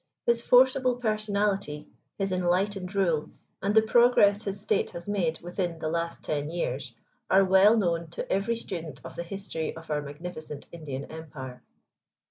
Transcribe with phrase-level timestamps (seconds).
[0.25, 3.29] His forcible personality, his enlightened rule,
[3.61, 6.95] and the progress his state has made within the last ten years,
[7.29, 11.61] are well known to every student of the history of our magnificent Indian Empire.